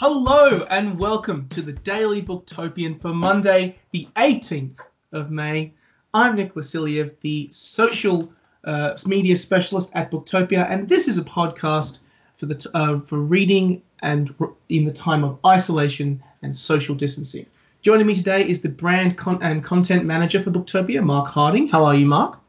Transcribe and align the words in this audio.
Hello 0.00 0.66
and 0.70 0.98
welcome 0.98 1.46
to 1.50 1.60
the 1.60 1.74
Daily 1.74 2.22
Booktopian 2.22 2.98
for 3.02 3.12
Monday, 3.12 3.76
the 3.90 4.08
18th 4.16 4.78
of 5.12 5.30
May. 5.30 5.74
I'm 6.14 6.36
Nick 6.36 6.54
Wasiliev, 6.54 7.12
the 7.20 7.50
social 7.52 8.32
uh, 8.64 8.96
media 9.04 9.36
specialist 9.36 9.90
at 9.92 10.10
Booktopia, 10.10 10.66
and 10.70 10.88
this 10.88 11.06
is 11.06 11.18
a 11.18 11.22
podcast 11.22 11.98
for 12.38 12.46
the 12.46 12.54
t- 12.54 12.70
uh, 12.72 13.00
for 13.00 13.18
reading 13.18 13.82
and 14.00 14.34
r- 14.40 14.54
in 14.70 14.86
the 14.86 14.92
time 14.92 15.22
of 15.22 15.38
isolation 15.44 16.22
and 16.40 16.56
social 16.56 16.94
distancing. 16.94 17.44
Joining 17.82 18.06
me 18.06 18.14
today 18.14 18.48
is 18.48 18.62
the 18.62 18.70
brand 18.70 19.18
con- 19.18 19.42
and 19.42 19.62
content 19.62 20.06
manager 20.06 20.42
for 20.42 20.50
Booktopia, 20.50 21.04
Mark 21.04 21.28
Harding. 21.28 21.68
How 21.68 21.84
are 21.84 21.94
you, 21.94 22.06
Mark? 22.06 22.40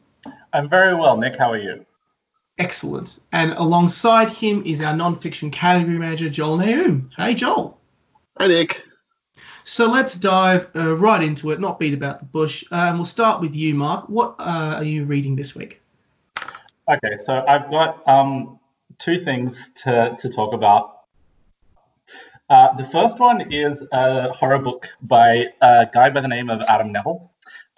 I'm 0.54 0.69
very 0.69 0.96
well, 0.96 1.18
Nick. 1.18 1.36
How 1.36 1.52
are 1.52 1.57
you? 1.57 1.86
Excellent. 2.57 3.19
And 3.32 3.54
alongside 3.54 4.29
him 4.29 4.64
is 4.65 4.82
our 4.82 4.96
non-fiction 4.96 5.51
category 5.51 5.97
manager, 5.97 6.29
Joel 6.29 6.57
Naoum. 6.57 7.10
Hey, 7.18 7.33
Joel. 7.33 7.79
Hi, 8.37 8.47
Nick. 8.47 8.83
So 9.64 9.87
let's 9.89 10.18
dive 10.18 10.68
uh, 10.75 10.96
right 10.96 11.24
into 11.24 11.51
it, 11.51 11.60
not 11.60 11.79
beat 11.79 11.93
about 11.93 12.19
the 12.19 12.25
bush. 12.25 12.64
Um, 12.71 12.97
we'll 12.97 13.05
start 13.05 13.41
with 13.41 13.55
you, 13.55 13.75
Mark. 13.75 14.10
What 14.10 14.36
uh, 14.39 14.75
are 14.77 14.83
you 14.83 15.05
reading 15.05 15.36
this 15.36 15.55
week? 15.55 15.82
Okay, 16.89 17.15
so 17.18 17.46
I've 17.47 17.69
got 17.69 18.07
um, 18.07 18.60
two 18.97 19.19
things 19.19 19.69
to, 19.75 20.15
to 20.19 20.29
talk 20.29 20.54
about. 20.54 21.02
Uh, 22.49 22.74
the 22.75 22.83
first 22.86 23.18
one 23.18 23.52
is 23.52 23.82
a 23.93 24.32
horror 24.33 24.60
book 24.60 24.89
by 25.04 25.47
a 25.61 25.88
guy 25.93 26.10
by 26.10 26.19
the 26.19 26.27
name 26.27 26.49
of 26.49 26.61
Adam 26.68 26.91
Nevill. 26.91 27.30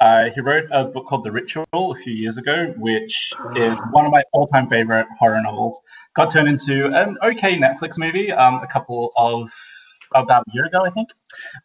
Uh, 0.03 0.29
he 0.35 0.41
wrote 0.41 0.65
a 0.71 0.83
book 0.83 1.07
called 1.07 1.23
The 1.23 1.31
Ritual 1.31 1.65
a 1.73 1.95
few 1.95 2.11
years 2.11 2.37
ago, 2.37 2.73
which 2.75 3.31
is 3.55 3.79
one 3.91 4.05
of 4.05 4.11
my 4.11 4.21
all-time 4.33 4.67
favorite 4.67 5.07
horror 5.17 5.41
novels. 5.41 5.79
Got 6.13 6.29
turned 6.29 6.49
into 6.49 6.87
an 6.87 7.15
okay 7.23 7.57
Netflix 7.57 7.97
movie 7.97 8.29
um, 8.29 8.55
a 8.55 8.67
couple 8.67 9.13
of 9.15 9.49
about 10.13 10.43
a 10.45 10.51
year 10.53 10.65
ago, 10.65 10.83
I 10.85 10.89
think. 10.89 11.07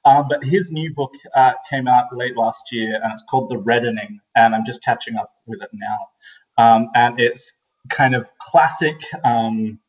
Um, 0.04 0.26
but 0.28 0.44
his 0.44 0.70
new 0.70 0.94
book 0.94 1.10
uh, 1.34 1.54
came 1.68 1.88
out 1.88 2.16
late 2.16 2.36
last 2.36 2.70
year, 2.70 3.00
and 3.02 3.12
it's 3.12 3.24
called 3.28 3.50
The 3.50 3.58
Reddening, 3.58 4.20
and 4.36 4.54
I'm 4.54 4.64
just 4.64 4.84
catching 4.84 5.16
up 5.16 5.32
with 5.48 5.60
it 5.60 5.70
now. 5.72 6.64
Um, 6.64 6.90
and 6.94 7.18
it's 7.18 7.54
kind 7.88 8.14
of 8.14 8.30
classic. 8.38 9.02
Um, 9.24 9.80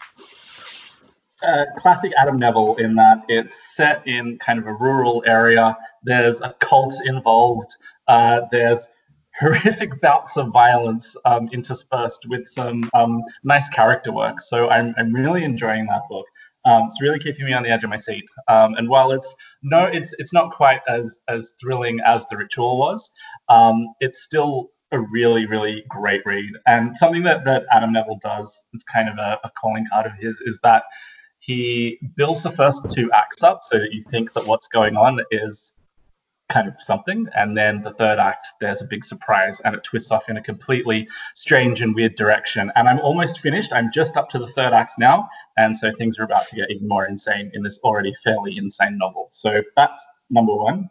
uh, 1.41 1.65
classic 1.77 2.11
Adam 2.17 2.37
Nevill 2.37 2.75
in 2.75 2.95
that 2.95 3.23
it's 3.29 3.75
set 3.75 4.05
in 4.05 4.37
kind 4.39 4.59
of 4.59 4.67
a 4.67 4.73
rural 4.73 5.23
area. 5.25 5.77
There's 6.03 6.41
a 6.41 6.53
cult 6.59 6.93
involved. 7.05 7.77
Uh, 8.09 8.41
there's 8.51 8.87
horrific 9.39 9.99
bouts 10.01 10.35
of 10.35 10.51
violence 10.51 11.15
um, 11.25 11.49
interspersed 11.53 12.25
with 12.27 12.47
some 12.47 12.89
um, 12.93 13.23
nice 13.43 13.69
character 13.69 14.11
work. 14.11 14.41
So 14.41 14.69
I'm, 14.69 14.93
I'm 14.97 15.13
really 15.13 15.43
enjoying 15.43 15.85
that 15.87 16.01
book. 16.09 16.25
Um, 16.65 16.83
it's 16.87 17.01
really 17.01 17.19
keeping 17.19 17.45
me 17.45 17.53
on 17.53 17.63
the 17.63 17.69
edge 17.69 17.85
of 17.85 17.89
my 17.89 17.97
seat. 17.97 18.25
Um, 18.49 18.75
and 18.75 18.89
while 18.89 19.11
it's 19.11 19.33
no, 19.63 19.85
it's 19.85 20.13
it's 20.17 20.33
not 20.33 20.51
quite 20.51 20.81
as 20.89 21.17
as 21.29 21.53
thrilling 21.59 22.01
as 22.05 22.25
the 22.27 22.35
ritual 22.35 22.77
was. 22.77 23.09
Um, 23.47 23.87
it's 24.01 24.23
still 24.23 24.71
a 24.91 24.99
really 24.99 25.45
really 25.45 25.85
great 25.87 26.21
read. 26.25 26.51
And 26.67 26.97
something 26.97 27.23
that 27.23 27.45
that 27.45 27.63
Adam 27.71 27.93
Nevill 27.93 28.19
does, 28.21 28.65
it's 28.73 28.83
kind 28.83 29.07
of 29.07 29.17
a, 29.17 29.39
a 29.45 29.51
calling 29.51 29.85
card 29.89 30.05
of 30.05 30.13
his, 30.19 30.41
is 30.45 30.59
that 30.63 30.83
he 31.39 31.97
builds 32.15 32.43
the 32.43 32.51
first 32.51 32.89
two 32.89 33.09
acts 33.13 33.41
up 33.41 33.61
so 33.63 33.79
that 33.79 33.93
you 33.93 34.03
think 34.03 34.33
that 34.33 34.45
what's 34.45 34.67
going 34.67 34.97
on 34.97 35.21
is 35.31 35.71
kind 36.49 36.67
of 36.67 36.73
something. 36.79 37.27
And 37.35 37.55
then 37.55 37.81
the 37.81 37.93
third 37.93 38.19
act, 38.19 38.47
there's 38.59 38.81
a 38.81 38.85
big 38.85 39.05
surprise 39.05 39.61
and 39.63 39.75
it 39.75 39.83
twists 39.83 40.11
off 40.11 40.29
in 40.29 40.37
a 40.37 40.41
completely 40.41 41.07
strange 41.35 41.81
and 41.81 41.95
weird 41.95 42.15
direction. 42.15 42.71
And 42.75 42.89
I'm 42.89 42.99
almost 42.99 43.39
finished. 43.39 43.71
I'm 43.71 43.91
just 43.93 44.17
up 44.17 44.29
to 44.29 44.39
the 44.39 44.47
third 44.47 44.73
act 44.73 44.93
now. 44.99 45.27
And 45.57 45.75
so 45.75 45.91
things 45.97 46.19
are 46.19 46.23
about 46.23 46.47
to 46.47 46.55
get 46.55 46.71
even 46.71 46.87
more 46.87 47.05
insane 47.05 47.51
in 47.53 47.63
this 47.63 47.79
already 47.83 48.13
fairly 48.23 48.57
insane 48.57 48.97
novel. 48.97 49.29
So 49.31 49.61
that's 49.77 50.05
number 50.29 50.55
one. 50.55 50.89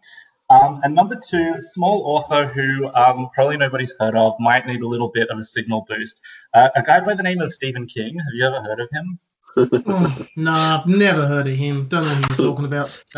Um, 0.51 0.81
and 0.83 0.95
number 0.95 1.17
two, 1.17 1.57
small 1.61 2.05
author 2.07 2.47
who 2.47 2.89
um, 2.95 3.29
probably 3.35 3.59
nobody's 3.59 3.93
heard 4.01 4.17
of, 4.17 4.35
might 4.41 4.67
need 4.67 4.81
a 4.81 4.89
little 4.89 5.09
bit 5.09 5.29
of 5.29 5.39
a 5.39 5.43
signal 5.43 5.85
boost. 5.87 6.19
Uh, 6.55 6.71
a 6.75 6.83
guy 6.83 7.01
by 7.01 7.15
the 7.15 7.23
name 7.23 7.43
of 7.43 7.53
Stephen 7.53 7.87
King. 7.87 8.19
Have 8.19 8.33
you 8.33 8.47
ever 8.47 8.63
heard 8.63 8.81
of 8.81 8.89
him? 8.91 9.19
oh, 9.89 10.27
no, 10.37 10.53
I've 10.53 10.87
never 10.87 11.27
heard 11.27 11.49
of 11.49 11.57
him. 11.57 11.87
Don't 11.89 12.03
know 12.03 12.15
who 12.15 12.43
you're 12.43 12.51
talking 12.51 12.65
about. 12.65 13.05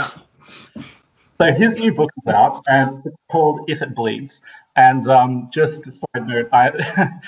No. 0.77 0.85
So 1.41 1.51
his 1.55 1.77
new 1.77 1.95
book 1.95 2.11
is 2.19 2.35
out, 2.35 2.63
and 2.69 3.01
it's 3.03 3.17
called 3.33 3.63
If 3.67 3.81
It 3.81 3.95
Bleeds. 3.95 4.43
And 4.77 5.09
um, 5.09 5.49
just 5.51 5.87
a 5.87 5.93
side 5.93 6.29
note, 6.29 6.51
I 6.53 6.69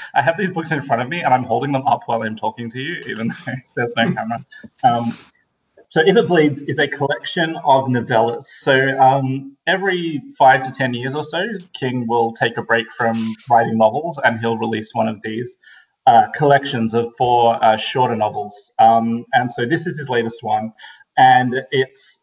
I 0.15 0.21
have 0.21 0.37
these 0.37 0.51
books 0.51 0.71
in 0.71 0.83
front 0.83 1.01
of 1.01 1.09
me, 1.09 1.23
and 1.23 1.33
I'm 1.33 1.45
holding 1.45 1.73
them 1.73 1.87
up 1.87 2.03
while 2.05 2.23
I'm 2.23 2.37
talking 2.37 2.69
to 2.73 2.79
you, 2.79 3.03
even 3.07 3.29
though 3.29 3.53
there's 3.75 3.95
no 3.97 4.13
camera. 4.13 4.45
Um, 4.85 5.17
so 5.89 6.01
If 6.01 6.15
It 6.15 6.27
Bleeds 6.27 6.61
is 6.65 6.79
a 6.79 6.87
collection 6.87 7.57
of 7.65 7.87
novellas. 7.87 8.45
So 8.45 8.99
um, 9.01 9.57
every 9.67 10.21
five 10.39 10.63
to 10.65 10.71
ten 10.71 10.93
years 10.93 11.15
or 11.15 11.25
so, 11.25 11.47
King 11.73 12.07
will 12.07 12.35
take 12.35 12.59
a 12.59 12.63
break 12.63 12.93
from 12.93 13.35
writing 13.49 13.79
novels, 13.79 14.21
and 14.23 14.39
he'll 14.41 14.59
release 14.59 14.95
one 14.95 15.09
of 15.09 15.23
these. 15.23 15.57
Uh, 16.07 16.29
collections 16.33 16.93
of 16.93 17.15
four 17.17 17.65
uh, 17.65 17.79
shorter 17.79 18.17
novels, 18.17 18.73
um, 18.79 19.25
and 19.33 19.51
so 19.51 19.65
this 19.65 19.87
is 19.87 19.97
his 19.97 20.11
latest 20.11 20.43
one, 20.43 20.71
and 21.17 21.63
it's 21.71 22.19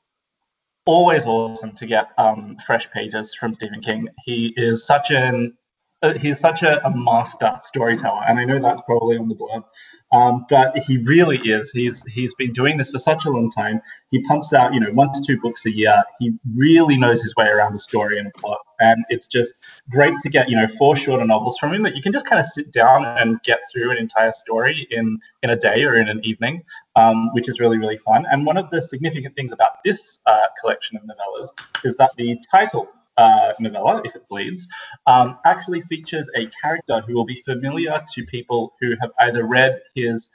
always 0.89 1.27
awesome 1.27 1.71
to 1.73 1.85
get 1.85 2.07
um, 2.17 2.57
fresh 2.65 2.89
pages 2.89 3.35
from 3.35 3.53
Stephen 3.53 3.79
King. 3.79 4.07
He 4.25 4.53
is 4.57 4.83
such 4.83 5.11
an 5.11 5.55
he's 6.17 6.39
such 6.39 6.63
a, 6.63 6.85
a, 6.85 6.95
master 6.95 7.51
storyteller, 7.61 8.21
and 8.27 8.39
I 8.39 8.45
know 8.45 8.59
that's 8.61 8.81
probably 8.81 9.17
on 9.17 9.27
the 9.27 9.35
blurb, 9.35 9.63
um, 10.13 10.45
but 10.49 10.77
he 10.77 10.97
really 10.97 11.37
is. 11.39 11.71
He's 11.71 12.03
he's 12.03 12.33
been 12.35 12.53
doing 12.53 12.77
this 12.77 12.89
for 12.89 12.99
such 12.99 13.25
a 13.25 13.29
long 13.29 13.51
time. 13.51 13.81
He 14.11 14.21
pumps 14.23 14.53
out 14.53 14.73
you 14.73 14.79
know 14.79 14.91
one 14.91 15.11
to 15.11 15.21
two 15.25 15.39
books 15.41 15.65
a 15.65 15.71
year. 15.71 16.01
He 16.19 16.31
really 16.55 16.97
knows 16.97 17.21
his 17.21 17.35
way 17.35 17.47
around 17.47 17.75
a 17.75 17.79
story 17.79 18.17
and 18.17 18.27
a 18.27 18.39
plot, 18.39 18.59
and 18.79 19.03
it's 19.09 19.27
just 19.27 19.55
great 19.91 20.13
to 20.21 20.29
get 20.29 20.49
you 20.49 20.55
know 20.55 20.67
four 20.67 20.95
shorter 20.95 21.25
novels 21.25 21.57
from 21.57 21.73
him 21.73 21.83
that 21.83 21.95
you 21.95 22.01
can 22.01 22.13
just 22.13 22.25
kind 22.25 22.39
of 22.39 22.45
sit 22.45 22.71
down 22.71 23.05
and 23.05 23.41
get 23.43 23.59
through 23.71 23.91
an 23.91 23.97
entire 23.97 24.31
story 24.31 24.87
in 24.91 25.19
in 25.43 25.49
a 25.49 25.55
day 25.57 25.83
or 25.83 25.95
in 25.95 26.07
an 26.07 26.23
evening, 26.23 26.63
um, 26.95 27.29
which 27.33 27.49
is 27.49 27.59
really 27.59 27.77
really 27.77 27.97
fun. 27.97 28.25
And 28.31 28.45
one 28.45 28.55
of 28.55 28.69
the 28.69 28.81
significant 28.81 29.35
things 29.35 29.51
about 29.51 29.83
this 29.83 30.19
uh, 30.27 30.47
collection 30.61 30.97
of 30.97 31.03
novellas 31.03 31.49
is 31.83 31.97
that 31.97 32.11
the 32.15 32.37
title 32.49 32.87
uh, 33.19 33.53
novella, 33.59 34.01
If 34.05 34.15
It 34.15 34.27
Bleeds, 34.29 34.67
um, 35.05 35.37
actually 35.45 35.81
features 35.83 36.29
a 36.35 36.47
character 36.61 37.01
who 37.05 37.13
will 37.13 37.25
be 37.25 37.35
familiar 37.35 38.01
to 38.13 38.25
people 38.25 38.73
who 38.79 38.95
have 39.01 39.11
either 39.19 39.43
read 39.45 39.81
his 39.93 40.29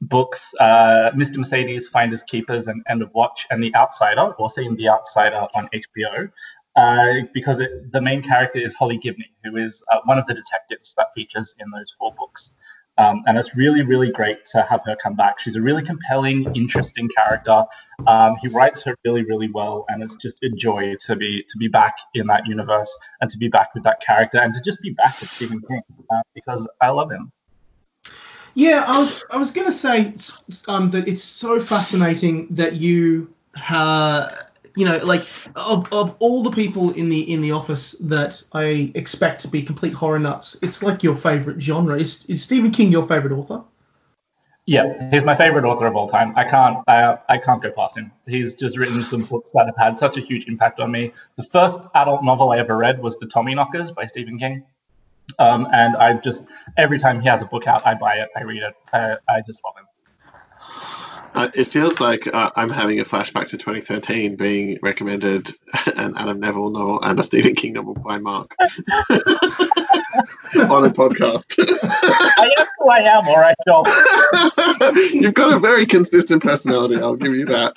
books, 0.00 0.54
uh, 0.60 1.10
Mr. 1.14 1.38
Mercedes, 1.38 1.88
Finders 1.88 2.22
Keepers, 2.22 2.68
and 2.68 2.82
End 2.88 3.02
of 3.02 3.12
Watch, 3.14 3.46
and 3.50 3.62
The 3.62 3.74
Outsider, 3.74 4.34
or 4.38 4.48
seen 4.48 4.76
The 4.76 4.88
Outsider 4.88 5.46
on 5.54 5.68
HBO. 5.74 6.30
Uh, 6.76 7.22
because 7.32 7.58
it, 7.58 7.90
the 7.90 8.02
main 8.02 8.22
character 8.22 8.58
is 8.58 8.74
Holly 8.74 8.98
Gibney, 8.98 9.30
who 9.42 9.56
is 9.56 9.82
uh, 9.90 10.00
one 10.04 10.18
of 10.18 10.26
the 10.26 10.34
detectives 10.34 10.94
that 10.98 11.06
features 11.14 11.54
in 11.58 11.70
those 11.70 11.90
four 11.98 12.12
books. 12.18 12.52
Um, 12.98 13.22
and 13.26 13.36
it's 13.36 13.54
really, 13.54 13.82
really 13.82 14.10
great 14.10 14.44
to 14.46 14.62
have 14.62 14.80
her 14.86 14.96
come 14.96 15.14
back. 15.14 15.38
She's 15.38 15.56
a 15.56 15.62
really 15.62 15.82
compelling, 15.82 16.54
interesting 16.54 17.08
character. 17.14 17.64
Um, 18.06 18.36
he 18.40 18.48
writes 18.48 18.82
her 18.84 18.96
really, 19.04 19.22
really 19.24 19.50
well, 19.50 19.84
and 19.88 20.02
it's 20.02 20.16
just 20.16 20.38
a 20.42 20.48
joy 20.48 20.94
to 21.06 21.16
be 21.16 21.42
to 21.42 21.58
be 21.58 21.68
back 21.68 21.96
in 22.14 22.26
that 22.28 22.46
universe 22.46 22.96
and 23.20 23.30
to 23.30 23.38
be 23.38 23.48
back 23.48 23.74
with 23.74 23.82
that 23.84 24.00
character 24.00 24.38
and 24.38 24.54
to 24.54 24.60
just 24.60 24.80
be 24.80 24.90
back 24.90 25.20
with 25.20 25.30
Stephen 25.30 25.60
King 25.68 25.82
uh, 26.10 26.22
because 26.34 26.66
I 26.80 26.88
love 26.88 27.10
him. 27.10 27.30
Yeah, 28.54 28.84
I 28.86 28.98
was 28.98 29.22
I 29.30 29.36
was 29.36 29.50
gonna 29.50 29.70
say 29.70 30.14
um, 30.66 30.90
that 30.92 31.06
it's 31.06 31.22
so 31.22 31.60
fascinating 31.60 32.48
that 32.52 32.76
you 32.76 33.28
uh, 33.70 34.30
you 34.76 34.84
know 34.84 34.98
like 34.98 35.24
of, 35.56 35.92
of 35.92 36.14
all 36.20 36.42
the 36.42 36.52
people 36.52 36.92
in 36.92 37.08
the 37.08 37.32
in 37.32 37.40
the 37.40 37.52
office 37.52 37.92
that 37.92 38.40
I 38.52 38.92
expect 38.94 39.40
to 39.40 39.48
be 39.48 39.62
complete 39.62 39.94
horror 39.94 40.20
nuts, 40.20 40.56
it's 40.62 40.82
like 40.82 41.02
your 41.02 41.16
favorite 41.16 41.60
genre. 41.60 41.98
Is 41.98 42.24
is 42.26 42.42
Stephen 42.42 42.70
King 42.70 42.92
your 42.92 43.08
favorite 43.08 43.32
author? 43.32 43.64
Yeah, 44.66 45.10
he's 45.10 45.22
my 45.22 45.34
favorite 45.36 45.64
author 45.64 45.86
of 45.86 45.94
all 45.94 46.08
time. 46.08 46.32
I 46.36 46.44
can't 46.44 46.78
I, 46.88 47.18
I 47.28 47.38
can't 47.38 47.62
go 47.62 47.70
past 47.70 47.96
him. 47.96 48.12
He's 48.26 48.54
just 48.54 48.76
written 48.76 49.00
some 49.02 49.22
books 49.22 49.50
that 49.54 49.66
have 49.66 49.76
had 49.76 49.98
such 49.98 50.16
a 50.16 50.20
huge 50.20 50.46
impact 50.46 50.80
on 50.80 50.90
me. 50.90 51.12
The 51.36 51.44
first 51.44 51.80
adult 51.94 52.22
novel 52.22 52.50
I 52.50 52.58
ever 52.58 52.76
read 52.76 53.00
was 53.00 53.16
The 53.16 53.26
Tommyknockers 53.26 53.94
by 53.94 54.06
Stephen 54.06 54.38
King. 54.38 54.64
Um, 55.38 55.68
and 55.72 55.96
I 55.96 56.14
just 56.14 56.44
every 56.76 56.98
time 56.98 57.20
he 57.20 57.28
has 57.28 57.42
a 57.42 57.46
book 57.46 57.66
out, 57.66 57.86
I 57.86 57.94
buy 57.94 58.16
it, 58.16 58.28
I 58.36 58.42
read 58.42 58.62
it. 58.62 58.74
I, 58.92 59.16
I 59.28 59.40
just 59.46 59.60
love 59.64 59.74
him. 59.76 59.86
Uh, 61.36 61.48
it 61.54 61.66
feels 61.66 62.00
like 62.00 62.26
uh, 62.32 62.50
I'm 62.56 62.70
having 62.70 62.98
a 62.98 63.04
flashback 63.04 63.48
to 63.48 63.58
2013 63.58 64.36
being 64.36 64.78
recommended 64.82 65.50
an 65.96 66.14
Adam 66.16 66.40
Nevill 66.40 66.70
novel 66.70 66.98
and 67.02 67.20
a 67.20 67.22
Stephen 67.22 67.54
King 67.54 67.74
novel 67.74 67.92
by 67.94 68.16
Mark 68.18 68.54
on 68.58 68.68
a 70.84 70.90
podcast. 70.90 71.54
I 72.38 72.54
am 72.58 72.66
who 72.78 72.88
I 72.88 72.98
am, 73.00 73.22
all 73.28 73.38
right, 73.38 73.54
Joel. 73.66 73.84
You've 75.12 75.34
got 75.34 75.52
a 75.52 75.58
very 75.58 75.84
consistent 75.84 76.42
personality, 76.42 76.96
I'll 76.96 77.16
give 77.16 77.34
you 77.34 77.44
that. 77.46 77.74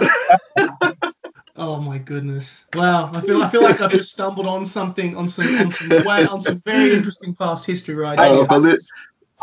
Oh 1.57 1.81
my 1.81 1.97
goodness! 1.97 2.65
Wow, 2.73 3.11
I 3.13 3.19
feel 3.19 3.43
I 3.43 3.49
feel 3.49 3.61
like 3.63 3.81
I've 3.81 3.91
just 3.91 4.13
stumbled 4.13 4.47
on 4.47 4.65
something 4.65 5.17
on 5.17 5.27
some 5.27 5.45
on 5.59 5.71
some 5.71 6.05
way 6.05 6.25
on 6.25 6.39
some 6.39 6.61
very 6.63 6.93
interesting 6.93 7.35
past 7.35 7.65
history 7.65 7.95
right 7.95 8.17
Oh, 8.17 8.43
now. 8.43 8.45
for 8.45 8.59
li- 8.59 8.77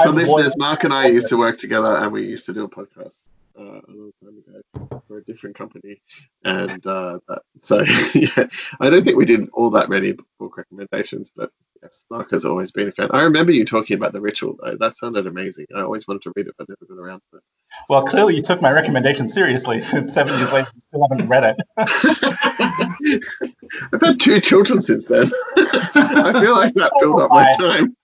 for 0.02 0.08
listeners, 0.08 0.54
Mark 0.56 0.84
and 0.84 0.94
I 0.94 1.08
used 1.08 1.28
to 1.28 1.36
work 1.36 1.58
together 1.58 1.94
and 1.98 2.10
we 2.10 2.26
used 2.26 2.46
to 2.46 2.54
do 2.54 2.64
a 2.64 2.68
podcast. 2.70 3.28
Uh, 3.58 3.62
a 3.62 3.92
long 3.92 4.12
time 4.22 4.38
ago 4.38 5.00
for 5.06 5.18
a 5.18 5.24
different 5.24 5.56
company, 5.56 6.00
and 6.44 6.86
uh, 6.86 7.18
that, 7.28 7.42
so 7.62 7.80
yeah, 8.14 8.46
I 8.80 8.90
don't 8.90 9.04
think 9.04 9.16
we 9.16 9.24
did 9.24 9.48
all 9.52 9.70
that 9.70 9.88
many 9.88 10.14
book 10.38 10.56
recommendations, 10.56 11.32
but 11.34 11.50
yes, 11.82 12.04
Mark 12.10 12.30
has 12.32 12.44
always 12.44 12.72
been 12.72 12.88
a 12.88 12.92
fan. 12.92 13.08
I 13.12 13.22
remember 13.22 13.52
you 13.52 13.64
talking 13.64 13.96
about 13.96 14.12
the 14.12 14.20
ritual 14.20 14.56
though; 14.62 14.76
that 14.76 14.96
sounded 14.96 15.26
amazing. 15.26 15.66
I 15.74 15.80
always 15.80 16.06
wanted 16.06 16.22
to 16.22 16.32
read 16.36 16.48
it, 16.48 16.54
but 16.58 16.68
never 16.68 16.84
got 16.86 17.02
around 17.02 17.22
to 17.30 17.38
it. 17.38 17.42
Well, 17.88 18.04
clearly 18.04 18.36
you 18.36 18.42
took 18.42 18.60
my 18.60 18.70
recommendation 18.70 19.28
seriously 19.28 19.80
since 19.80 20.12
seven 20.12 20.38
years 20.38 20.52
later 20.52 20.68
you 20.74 20.80
still 20.88 21.06
haven't 21.10 21.28
read 21.28 21.44
it. 21.44 21.56
I've 23.92 24.00
had 24.00 24.20
two 24.20 24.40
children 24.40 24.80
since 24.80 25.06
then. 25.06 25.30
I 25.56 26.40
feel 26.40 26.54
like 26.54 26.74
that 26.74 26.92
filled 27.00 27.22
up 27.22 27.30
my 27.30 27.52
time. 27.58 27.96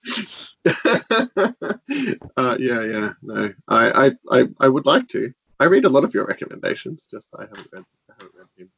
uh, 2.36 2.56
yeah, 2.58 2.82
yeah, 2.84 3.12
no, 3.22 3.52
I, 3.68 4.06
I, 4.06 4.10
I, 4.30 4.44
I 4.60 4.68
would 4.68 4.86
like 4.86 5.08
to. 5.08 5.32
I 5.62 5.66
read 5.66 5.84
a 5.84 5.88
lot 5.88 6.02
of 6.02 6.12
your 6.12 6.26
recommendations, 6.26 7.06
just 7.08 7.28
I 7.38 7.42
haven't 7.42 7.68
read, 7.72 7.84
I 8.10 8.14
haven't 8.14 8.32
read 8.36 8.46
him. 8.56 8.70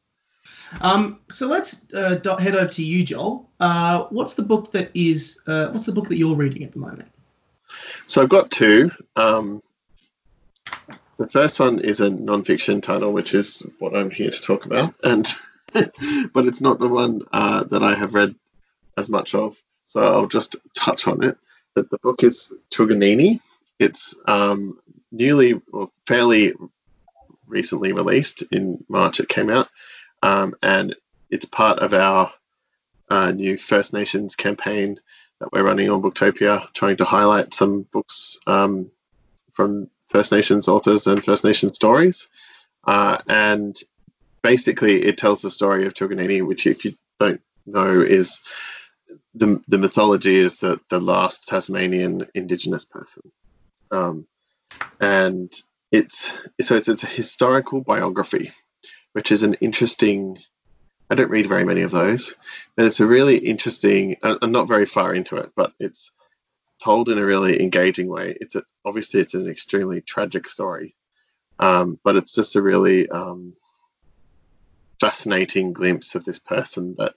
Um, 0.83 1.21
so 1.31 1.47
let's 1.47 1.91
uh, 1.95 2.21
head 2.39 2.55
over 2.55 2.69
to 2.69 2.85
you, 2.85 3.03
Joel. 3.05 3.49
Uh, 3.59 4.05
what's 4.11 4.35
the 4.35 4.43
book 4.43 4.73
that 4.73 4.91
is? 4.93 5.41
Uh, 5.47 5.69
what's 5.69 5.87
the 5.87 5.93
book 5.93 6.09
that 6.09 6.19
you're 6.19 6.37
reading 6.37 6.63
at 6.63 6.73
the 6.73 6.79
moment? 6.79 7.11
So 8.05 8.23
I've 8.23 8.29
got 8.29 8.51
two. 8.51 8.91
Um, 9.17 9.63
the 11.17 11.31
first 11.31 11.59
one 11.59 11.79
is 11.79 12.01
a 12.01 12.11
non-fiction 12.11 12.83
title, 12.83 13.15
which 13.15 13.33
is 13.33 13.67
what 13.79 13.97
I'm 13.97 14.11
here 14.11 14.31
to 14.31 14.41
talk 14.43 14.67
about, 14.67 14.95
and 15.03 15.27
but 15.73 16.47
it's 16.47 16.61
not 16.61 16.81
the 16.81 16.89
one 16.89 17.23
uh, 17.33 17.65
that 17.65 17.83
I 17.83 17.95
have 17.95 18.13
read 18.13 18.35
as 18.99 19.09
much 19.09 19.35
of. 19.35 19.57
So 19.87 20.03
I'll 20.03 20.27
just 20.27 20.57
touch 20.77 21.09
on 21.09 21.25
it. 21.25 21.39
That 21.77 21.89
the 21.89 21.99
book 21.99 22.23
is 22.23 22.53
Truganini. 22.71 23.41
It's 23.79 24.15
um, 24.29 24.79
newly 25.15 25.61
or 25.73 25.91
fairly 26.07 26.55
recently 27.47 27.93
released 27.93 28.43
in 28.51 28.85
March. 28.89 29.21
It 29.21 29.29
came 29.29 29.51
out, 29.51 29.69
um, 30.23 30.55
and 30.63 30.97
it's 31.31 31.47
part 31.47 31.79
of 31.79 31.95
our 31.95 32.33
uh, 33.11 33.31
new 33.31 33.57
First 33.57 33.93
Nations 33.93 34.35
campaign 34.35 34.99
that 35.41 35.53
we're 35.53 35.65
running 35.65 35.91
on 35.91 36.03
Booktopia, 36.03 36.73
trying 36.73 36.97
to 36.97 37.05
highlight 37.05 37.55
some 37.55 37.83
books 37.93 38.39
um, 38.47 38.91
from 39.53 39.89
First 40.09 40.33
Nations 40.33 40.69
authors 40.69 41.07
and 41.07 41.25
First 41.25 41.45
Nations 41.45 41.75
stories. 41.75 42.29
Uh, 42.85 43.19
and 43.29 43.77
basically, 44.43 45.03
it 45.03 45.19
tells 45.19 45.43
the 45.43 45.51
story 45.51 45.87
of 45.87 45.95
Truganini, 45.95 46.47
which, 46.47 46.67
if 46.67 46.85
you 46.85 46.95
don't 47.19 47.41
know, 47.67 47.91
is 47.91 48.41
the, 49.35 49.61
the 49.69 49.79
mythology 49.79 50.37
is 50.37 50.57
the, 50.57 50.81
the 50.89 51.01
last 51.01 51.49
Tasmanian 51.49 52.27
Indigenous 52.35 52.85
person. 52.85 53.31
Um, 53.91 54.27
and 55.01 55.53
it's 55.91 56.33
so 56.61 56.77
it's, 56.77 56.89
it's 56.89 57.05
a 57.05 57.09
historical 57.09 57.81
biography, 57.81 58.53
which 59.13 59.33
is 59.33 59.43
an 59.43 59.55
interesting. 59.55 60.39
I 61.11 61.15
don't 61.17 61.31
read 61.31 61.47
very 61.47 61.65
many 61.65 61.83
of 61.83 61.91
those, 61.91 62.35
and 62.77 62.87
it's 62.87 63.01
a 63.01 63.07
really 63.07 63.39
interesting. 63.39 64.17
I'm 64.23 64.53
not 64.53 64.69
very 64.69 64.87
far 64.87 65.15
into 65.15 65.37
it, 65.37 65.53
but 65.55 65.73
it's 65.79 66.13
told 66.83 67.09
in 67.09 67.19
a 67.19 67.25
really 67.25 67.63
engaging 67.63 68.09
way. 68.09 68.37
It's 68.41 68.57
a, 68.57 68.63
obviously 68.85 69.21
it's 69.21 69.35
an 69.35 69.49
extremely 69.49 70.01
tragic 70.01 70.49
story, 70.49 70.97
um, 71.59 71.99
but 72.03 72.17
it's 72.17 72.33
just 72.33 72.57
a 72.57 72.63
really 72.63 73.09
um, 73.09 73.55
fascinating 75.01 75.73
glimpse 75.73 76.15
of 76.15 76.25
this 76.25 76.39
person 76.39 76.95
that, 76.99 77.15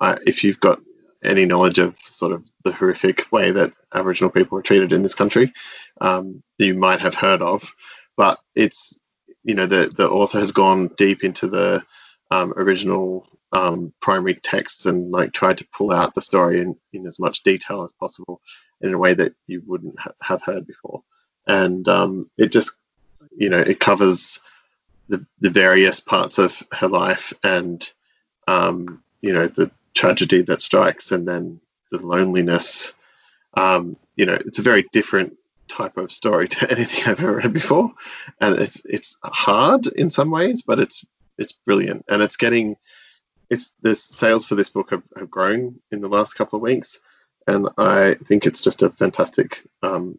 uh, 0.00 0.16
if 0.26 0.44
you've 0.44 0.60
got 0.60 0.80
any 1.22 1.44
knowledge 1.46 1.78
of 1.78 1.98
sort 2.00 2.32
of 2.32 2.50
the 2.64 2.72
horrific 2.72 3.30
way 3.30 3.50
that 3.50 3.72
Aboriginal 3.94 4.30
people 4.30 4.58
are 4.58 4.62
treated 4.62 4.92
in 4.92 5.02
this 5.02 5.14
country, 5.14 5.52
um, 6.00 6.42
you 6.58 6.74
might 6.74 7.00
have 7.00 7.14
heard 7.14 7.42
of. 7.42 7.72
But 8.16 8.38
it's 8.54 8.98
you 9.44 9.54
know 9.54 9.66
the 9.66 9.92
the 9.94 10.08
author 10.08 10.38
has 10.38 10.52
gone 10.52 10.88
deep 10.96 11.24
into 11.24 11.48
the 11.48 11.82
um, 12.30 12.52
original 12.56 13.26
um, 13.52 13.92
primary 14.00 14.34
texts 14.34 14.86
and 14.86 15.10
like 15.10 15.32
tried 15.32 15.58
to 15.58 15.68
pull 15.76 15.92
out 15.92 16.14
the 16.14 16.22
story 16.22 16.60
in, 16.60 16.76
in 16.92 17.06
as 17.06 17.18
much 17.18 17.42
detail 17.42 17.82
as 17.82 17.92
possible 17.92 18.40
in 18.80 18.94
a 18.94 18.98
way 18.98 19.14
that 19.14 19.34
you 19.46 19.62
wouldn't 19.66 19.98
ha- 19.98 20.12
have 20.20 20.42
heard 20.42 20.66
before. 20.66 21.02
And 21.46 21.86
um, 21.88 22.30
it 22.38 22.52
just 22.52 22.72
you 23.36 23.50
know 23.50 23.60
it 23.60 23.80
covers 23.80 24.40
the 25.08 25.26
the 25.40 25.50
various 25.50 26.00
parts 26.00 26.38
of 26.38 26.62
her 26.72 26.88
life 26.88 27.32
and 27.42 27.90
um, 28.46 29.02
you 29.20 29.32
know 29.32 29.46
the 29.46 29.70
tragedy 29.94 30.42
that 30.42 30.62
strikes 30.62 31.12
and 31.12 31.26
then 31.26 31.60
the 31.90 31.98
loneliness. 31.98 32.94
Um, 33.54 33.96
you 34.16 34.26
know, 34.26 34.38
it's 34.46 34.58
a 34.58 34.62
very 34.62 34.86
different 34.92 35.36
type 35.68 35.96
of 35.96 36.12
story 36.12 36.48
to 36.48 36.70
anything 36.70 37.04
I've 37.04 37.20
ever 37.20 37.36
read 37.36 37.52
before, 37.52 37.92
and 38.40 38.58
it's 38.58 38.82
it's 38.84 39.16
hard 39.22 39.86
in 39.86 40.10
some 40.10 40.30
ways, 40.30 40.62
but 40.62 40.80
it's 40.80 41.04
it's 41.38 41.52
brilliant, 41.52 42.04
and 42.08 42.22
it's 42.22 42.36
getting 42.36 42.76
it's 43.48 43.72
the 43.82 43.94
sales 43.96 44.46
for 44.46 44.54
this 44.54 44.68
book 44.68 44.90
have, 44.90 45.02
have 45.16 45.30
grown 45.30 45.80
in 45.90 46.00
the 46.00 46.08
last 46.08 46.34
couple 46.34 46.56
of 46.56 46.62
weeks, 46.62 47.00
and 47.46 47.68
I 47.76 48.14
think 48.14 48.46
it's 48.46 48.60
just 48.60 48.82
a 48.82 48.90
fantastic 48.90 49.66
um, 49.82 50.18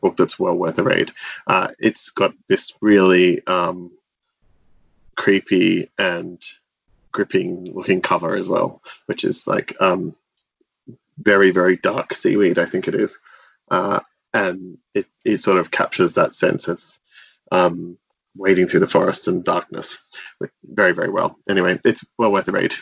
book 0.00 0.16
that's 0.16 0.38
well 0.38 0.54
worth 0.54 0.78
a 0.78 0.82
read. 0.82 1.12
Uh, 1.46 1.68
it's 1.78 2.10
got 2.10 2.32
this 2.46 2.74
really 2.80 3.44
um, 3.46 3.92
creepy 5.16 5.90
and 5.98 6.42
gripping 7.12 7.72
looking 7.72 8.00
cover 8.00 8.34
as 8.34 8.48
well, 8.48 8.82
which 9.06 9.24
is 9.24 9.46
like 9.46 9.74
um, 9.80 10.14
very 11.18 11.50
very 11.50 11.76
dark 11.76 12.14
seaweed, 12.14 12.58
I 12.58 12.66
think 12.66 12.88
it 12.88 12.94
is, 12.94 13.18
uh, 13.70 14.00
and 14.32 14.78
it, 14.94 15.06
it 15.24 15.38
sort 15.38 15.58
of 15.58 15.70
captures 15.70 16.12
that 16.12 16.34
sense 16.34 16.68
of 16.68 16.82
um, 17.50 17.98
wading 18.36 18.68
through 18.68 18.80
the 18.80 18.86
forest 18.86 19.28
and 19.28 19.44
darkness 19.44 19.98
very 20.64 20.92
very 20.92 21.10
well. 21.10 21.38
Anyway, 21.48 21.80
it's 21.84 22.04
well 22.18 22.32
worth 22.32 22.48
a 22.48 22.52
read. 22.52 22.74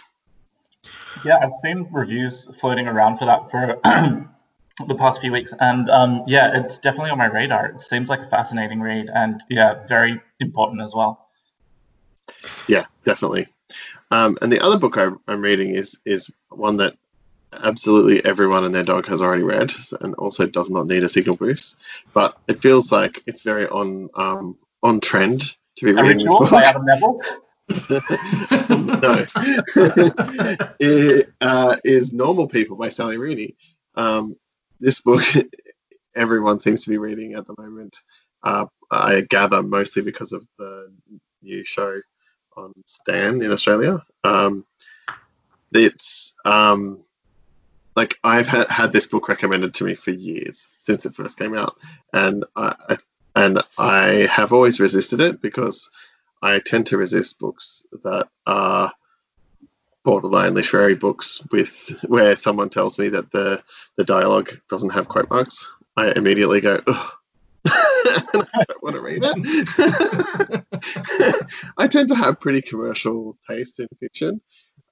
Yeah, 1.24 1.38
I've 1.42 1.52
seen 1.62 1.88
reviews 1.90 2.46
floating 2.60 2.86
around 2.86 3.16
for 3.16 3.24
that 3.24 3.50
for 3.50 3.80
the 4.86 4.94
past 4.94 5.20
few 5.20 5.32
weeks, 5.32 5.52
and 5.58 5.88
um, 5.88 6.24
yeah, 6.26 6.60
it's 6.60 6.78
definitely 6.78 7.10
on 7.10 7.18
my 7.18 7.26
radar. 7.26 7.66
It 7.66 7.80
seems 7.80 8.10
like 8.10 8.20
a 8.20 8.28
fascinating 8.28 8.80
read, 8.80 9.08
and 9.12 9.42
yeah, 9.48 9.86
very 9.86 10.20
important 10.40 10.82
as 10.82 10.94
well. 10.94 11.28
Yeah, 12.68 12.86
definitely. 13.04 13.48
Um, 14.10 14.38
and 14.40 14.52
the 14.52 14.60
other 14.60 14.78
book 14.78 14.98
I, 14.98 15.08
I'm 15.26 15.42
reading 15.42 15.74
is 15.74 15.98
is 16.04 16.30
one 16.50 16.76
that 16.78 16.96
absolutely 17.52 18.24
everyone 18.24 18.64
and 18.64 18.74
their 18.74 18.82
dog 18.82 19.06
has 19.08 19.22
already 19.22 19.42
read, 19.42 19.72
and 20.00 20.14
also 20.14 20.46
does 20.46 20.70
not 20.70 20.86
need 20.86 21.02
a 21.02 21.08
signal 21.08 21.36
boost. 21.36 21.76
But 22.12 22.36
it 22.48 22.60
feels 22.60 22.92
like 22.92 23.22
it's 23.26 23.42
very 23.42 23.66
on 23.66 24.08
um, 24.14 24.56
on 24.82 25.00
trend 25.00 25.42
to 25.76 25.84
be 25.84 25.92
reading 25.92 26.18
ritual 26.18 26.40
this 26.40 26.50
by. 26.50 26.64
Adam 26.64 26.84
Nevill. 26.84 27.20
no, 27.68 29.26
it 30.78 31.32
uh, 31.40 31.76
is 31.84 32.12
Normal 32.12 32.48
People 32.48 32.76
by 32.76 32.90
Sally 32.90 33.16
Rooney. 33.16 33.56
Um, 33.96 34.36
this 34.78 35.00
book, 35.00 35.24
everyone 36.16 36.60
seems 36.60 36.84
to 36.84 36.90
be 36.90 36.98
reading 36.98 37.34
at 37.34 37.46
the 37.46 37.54
moment. 37.58 37.98
Uh, 38.42 38.66
I 38.90 39.22
gather 39.22 39.62
mostly 39.62 40.02
because 40.02 40.32
of 40.32 40.46
the 40.58 40.92
new 41.42 41.64
show 41.64 42.00
on 42.56 42.72
Stan 42.86 43.42
in 43.42 43.52
Australia. 43.52 44.04
Um, 44.24 44.64
it's 45.72 46.34
um, 46.44 47.02
like 47.94 48.18
I've 48.24 48.46
had, 48.48 48.68
had 48.68 48.92
this 48.92 49.06
book 49.06 49.28
recommended 49.28 49.74
to 49.74 49.84
me 49.84 49.94
for 49.94 50.10
years 50.10 50.68
since 50.80 51.06
it 51.06 51.14
first 51.14 51.38
came 51.38 51.54
out, 51.56 51.76
and 52.12 52.44
I 52.54 52.74
I- 52.88 52.98
and 53.38 53.62
I 53.76 54.26
have 54.30 54.54
always 54.54 54.80
resisted 54.80 55.20
it 55.20 55.42
because 55.42 55.90
I 56.40 56.58
tend 56.58 56.86
to 56.86 56.96
resist 56.96 57.38
books 57.38 57.84
that 58.02 58.28
are 58.46 58.90
borderline 60.04 60.54
literary 60.54 60.94
books 60.94 61.42
with 61.50 62.00
where 62.08 62.34
someone 62.36 62.70
tells 62.70 62.98
me 62.98 63.10
that 63.10 63.30
the 63.32 63.62
the 63.96 64.04
dialogue 64.04 64.58
doesn't 64.70 64.88
have 64.90 65.08
quote 65.08 65.28
marks. 65.28 65.70
I 65.98 66.12
immediately 66.12 66.62
go, 66.62 66.80
Ugh. 66.86 67.10
I 67.66 68.64
don't 68.68 68.82
want 68.82 68.94
to 68.94 69.00
read 69.00 69.22
it. 69.22 70.66
I 71.78 71.88
tend 71.88 72.08
to 72.08 72.14
have 72.14 72.40
pretty 72.40 72.62
commercial 72.62 73.36
taste 73.48 73.80
in 73.80 73.88
fiction, 74.00 74.40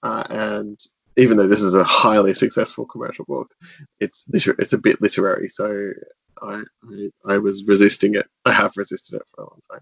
uh, 0.03 0.25
and 0.29 0.79
even 1.17 1.37
though 1.37 1.47
this 1.47 1.63
is 1.63 1.75
a 1.75 1.85
highly 1.85 2.35
successful 2.35 2.87
commercial 2.87 3.25
book, 3.27 3.55
it's 4.01 4.25
liter- 4.29 4.57
it's 4.59 4.73
a 4.73 4.79
bit 4.79 5.01
literary. 5.01 5.49
So 5.49 5.93
I, 6.43 6.63
I 6.85 7.11
I 7.27 7.39
was 7.39 7.65
resisting 7.65 8.15
it. 8.15 8.27
I 8.45 8.53
have 8.53 8.77
resisted 8.77 9.21
it 9.21 9.29
for 9.35 9.43
a 9.43 9.49
long 9.49 9.61
time. 9.71 9.81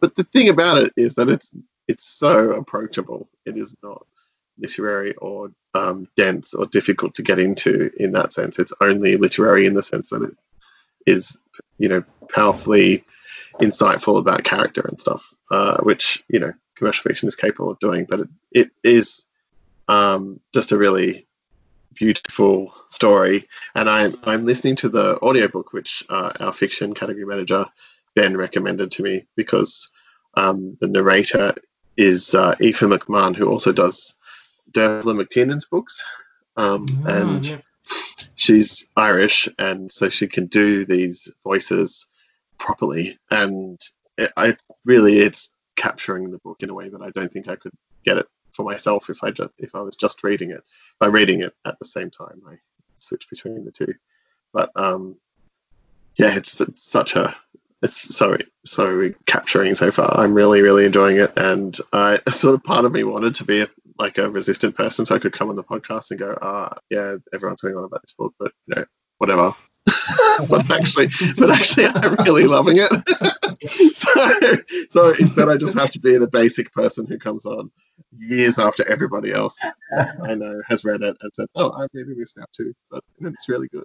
But 0.00 0.14
the 0.14 0.24
thing 0.24 0.48
about 0.48 0.82
it 0.82 0.92
is 0.96 1.14
that 1.16 1.28
it's 1.28 1.50
it's 1.88 2.04
so 2.04 2.52
approachable. 2.52 3.28
It 3.44 3.56
is 3.56 3.74
not 3.82 4.06
literary 4.58 5.14
or 5.16 5.50
um, 5.74 6.06
dense 6.16 6.54
or 6.54 6.66
difficult 6.66 7.14
to 7.14 7.22
get 7.22 7.38
into 7.38 7.90
in 7.98 8.12
that 8.12 8.32
sense. 8.32 8.58
It's 8.58 8.72
only 8.80 9.16
literary 9.16 9.66
in 9.66 9.74
the 9.74 9.82
sense 9.82 10.10
that 10.10 10.22
it 10.22 10.34
is, 11.06 11.38
you 11.80 11.88
know, 11.88 12.02
powerfully 12.28 13.04
insightful 13.60 14.18
about 14.18 14.44
character 14.44 14.82
and 14.88 15.00
stuff, 15.00 15.22
uh, 15.50 15.78
which 15.88 16.22
you 16.28 16.40
know 16.42 16.52
commercial 16.76 17.02
fiction 17.02 17.28
is 17.28 17.36
capable 17.44 17.70
of 17.72 17.78
doing. 17.80 18.06
But 18.08 18.20
it, 18.20 18.28
it 18.52 18.70
is 18.84 19.26
um, 19.88 20.40
just 20.54 20.72
a 20.72 20.78
really 20.78 21.26
beautiful 21.94 22.72
story. 22.90 23.48
And 23.74 23.88
I'm 23.90 24.12
I'm 24.30 24.46
listening 24.46 24.76
to 24.76 24.88
the 24.88 25.18
audiobook 25.20 25.72
which 25.72 26.04
uh, 26.08 26.30
our 26.44 26.52
fiction 26.52 26.94
category 26.94 27.26
manager 27.26 27.66
Ben 28.14 28.36
recommended 28.36 28.90
to 28.92 29.02
me 29.02 29.26
because 29.36 29.90
Um, 30.36 30.78
the 30.80 30.86
narrator 30.86 31.54
is 31.96 32.34
uh, 32.34 32.54
Aoife 32.62 32.86
McMahon, 32.86 33.34
who 33.36 33.50
also 33.50 33.72
does 33.72 34.14
Dervla 34.70 35.14
McTiernan's 35.18 35.66
books, 35.66 35.94
um, 36.56 36.86
Ah, 37.04 37.18
and 37.18 37.42
yeah. 37.44 37.58
She's 38.34 38.88
Irish, 38.96 39.48
and 39.58 39.90
so 39.90 40.08
she 40.08 40.28
can 40.28 40.46
do 40.46 40.84
these 40.84 41.32
voices 41.44 42.06
properly. 42.58 43.18
And 43.30 43.78
it, 44.16 44.32
I 44.36 44.56
really, 44.84 45.18
it's 45.18 45.54
capturing 45.76 46.30
the 46.30 46.38
book 46.38 46.62
in 46.62 46.70
a 46.70 46.74
way 46.74 46.88
that 46.88 47.02
I 47.02 47.10
don't 47.10 47.32
think 47.32 47.48
I 47.48 47.56
could 47.56 47.72
get 48.04 48.18
it 48.18 48.26
for 48.52 48.64
myself 48.64 49.10
if 49.10 49.22
I 49.22 49.30
just 49.30 49.52
if 49.58 49.74
I 49.74 49.80
was 49.80 49.96
just 49.96 50.24
reading 50.24 50.50
it. 50.50 50.62
By 50.98 51.06
reading 51.06 51.42
it 51.42 51.54
at 51.64 51.78
the 51.78 51.86
same 51.86 52.10
time, 52.10 52.42
I 52.46 52.56
switch 52.98 53.28
between 53.30 53.64
the 53.64 53.70
two. 53.70 53.94
But 54.52 54.70
um, 54.76 55.16
yeah, 56.16 56.34
it's, 56.34 56.60
it's 56.60 56.84
such 56.84 57.16
a 57.16 57.36
it's 57.82 58.14
so 58.14 58.36
so 58.64 59.10
capturing 59.26 59.74
so 59.74 59.90
far. 59.90 60.18
I'm 60.18 60.34
really 60.34 60.60
really 60.60 60.84
enjoying 60.84 61.18
it, 61.18 61.36
and 61.36 61.76
I 61.92 62.20
sort 62.30 62.54
of 62.54 62.62
part 62.62 62.84
of 62.84 62.92
me 62.92 63.04
wanted 63.04 63.36
to 63.36 63.44
be 63.44 63.62
a, 63.62 63.68
like 63.98 64.18
a 64.18 64.30
resistant 64.30 64.76
person, 64.76 65.06
so 65.06 65.14
I 65.14 65.18
could 65.18 65.32
come 65.32 65.50
on 65.50 65.56
the 65.56 65.64
podcast 65.64 66.10
and 66.10 66.20
go, 66.20 66.36
ah, 66.40 66.76
yeah, 66.90 67.16
everyone's 67.32 67.62
going 67.62 67.76
on 67.76 67.84
about 67.84 68.02
this 68.02 68.14
book, 68.14 68.34
but 68.38 68.52
you 68.66 68.76
know, 68.76 68.84
whatever. 69.18 69.54
but 70.48 70.70
actually, 70.70 71.08
but 71.36 71.50
actually, 71.50 71.86
I'm 71.86 72.14
really 72.16 72.46
loving 72.46 72.76
it. 72.78 72.90
so, 73.94 74.56
so 74.88 75.14
instead, 75.18 75.48
I 75.48 75.56
just 75.56 75.78
have 75.78 75.90
to 75.92 76.00
be 76.00 76.18
the 76.18 76.28
basic 76.28 76.72
person 76.72 77.06
who 77.06 77.18
comes 77.18 77.46
on 77.46 77.70
years 78.18 78.58
after 78.58 78.86
everybody 78.88 79.32
else 79.32 79.58
I 79.92 80.34
know 80.34 80.60
has 80.66 80.84
read 80.84 81.02
it 81.02 81.16
and 81.20 81.30
said, 81.34 81.46
"Oh, 81.54 81.72
I'm 81.72 81.88
reading 81.92 82.18
this 82.18 82.36
now 82.36 82.44
too," 82.52 82.74
but 82.90 83.02
it's 83.20 83.48
really 83.48 83.68
good. 83.68 83.84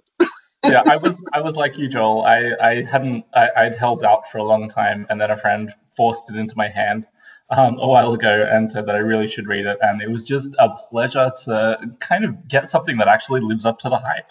Yeah, 0.64 0.82
I 0.86 0.96
was 0.96 1.22
I 1.32 1.40
was 1.40 1.56
like 1.56 1.78
you, 1.78 1.88
Joel. 1.88 2.24
I, 2.24 2.52
I 2.60 2.82
hadn't 2.82 3.24
I, 3.34 3.48
I'd 3.56 3.74
held 3.74 4.04
out 4.04 4.30
for 4.30 4.38
a 4.38 4.44
long 4.44 4.68
time, 4.68 5.06
and 5.10 5.20
then 5.20 5.30
a 5.30 5.36
friend 5.36 5.72
forced 5.96 6.30
it 6.30 6.36
into 6.36 6.56
my 6.56 6.68
hand 6.68 7.06
um, 7.50 7.78
a 7.78 7.86
while 7.86 8.12
ago 8.12 8.48
and 8.50 8.70
said 8.70 8.86
that 8.86 8.94
I 8.94 8.98
really 8.98 9.28
should 9.28 9.46
read 9.46 9.66
it, 9.66 9.78
and 9.80 10.02
it 10.02 10.10
was 10.10 10.24
just 10.24 10.54
a 10.58 10.70
pleasure 10.70 11.30
to 11.44 11.78
kind 12.00 12.24
of 12.24 12.48
get 12.48 12.70
something 12.70 12.96
that 12.98 13.08
actually 13.08 13.40
lives 13.40 13.66
up 13.66 13.78
to 13.80 13.88
the 13.88 13.98
hype. 13.98 14.28